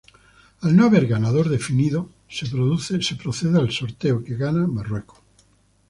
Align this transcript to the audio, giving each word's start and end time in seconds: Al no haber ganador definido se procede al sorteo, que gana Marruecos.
Al 0.61 0.75
no 0.75 0.85
haber 0.85 1.05
ganador 1.05 1.47
definido 1.47 2.09
se 2.27 2.47
procede 3.17 3.59
al 3.59 3.69
sorteo, 3.71 4.23
que 4.23 4.35
gana 4.35 4.65
Marruecos. 4.65 5.19